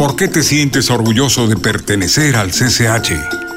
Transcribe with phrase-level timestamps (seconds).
[0.00, 3.49] ¿Por qué te sientes orgulloso de pertenecer al CCH?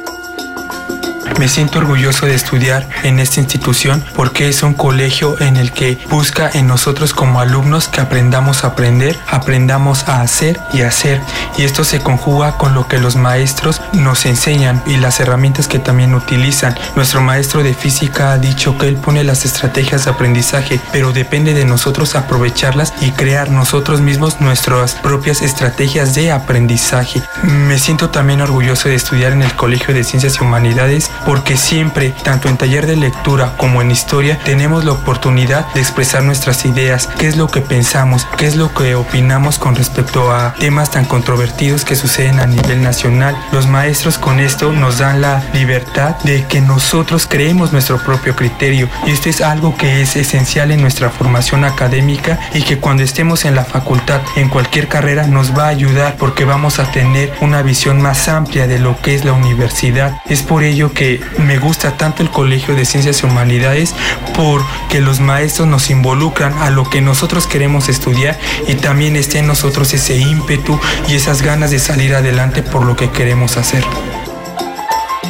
[1.40, 5.98] Me siento orgulloso de estudiar en esta institución porque es un colegio en el que
[6.10, 11.22] busca en nosotros como alumnos que aprendamos a aprender, aprendamos a hacer y hacer.
[11.58, 15.80] Y esto se conjuga con lo que los maestros nos enseñan y las herramientas que
[15.80, 16.76] también utilizan.
[16.96, 21.54] Nuestro maestro de física ha dicho que él pone las estrategias de aprendizaje, pero depende
[21.54, 27.22] de nosotros aprovecharlas y crear nosotros mismos nuestras propias estrategias de aprendizaje.
[27.44, 32.14] Me siento también orgulloso de estudiar en el Colegio de Ciencias y Humanidades porque siempre,
[32.24, 37.08] tanto en taller de lectura como en historia, tenemos la oportunidad de expresar nuestras ideas,
[37.18, 41.06] qué es lo que pensamos, qué es lo que opinamos con respecto a temas tan
[41.06, 43.38] controvertidos que suceden a nivel nacional.
[43.52, 48.90] Los maestros con esto nos dan la libertad de que nosotros creemos nuestro propio criterio
[49.06, 53.46] y esto es algo que es esencial en nuestra formación académica y que cuando estemos
[53.46, 57.62] en la facultad, en cualquier carrera, nos va a ayudar porque vamos a tener una
[57.62, 60.18] visión más amplia de lo que es la universidad.
[60.26, 63.94] Es por ello que me gusta tanto el Colegio de Ciencias y Humanidades
[64.36, 69.48] porque los maestros nos involucran a lo que nosotros queremos estudiar y también esté en
[69.48, 73.84] nosotros ese ímpetu y esas ganas de salir adelante por lo que queremos hacer.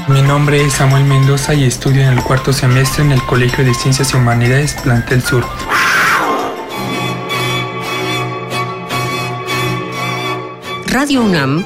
[0.07, 3.73] Mi nombre es Samuel Mendoza y estudio en el cuarto semestre en el Colegio de
[3.73, 5.45] Ciencias y Humanidades Plantel Sur.
[10.87, 11.65] Radio UNAM